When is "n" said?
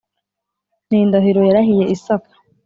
0.89-0.91